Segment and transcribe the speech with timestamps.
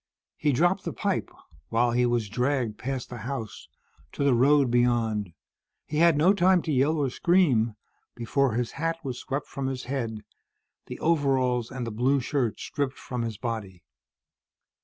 [0.35, 1.29] He dropped the pipe,
[1.69, 3.67] while he was dragged past the house,
[4.13, 5.31] to the road beyond.
[5.85, 7.75] He had no time to yell or scream,
[8.15, 10.23] before his hat was swept from his head,
[10.87, 13.83] the overalls and the blue shirt stripped from his body.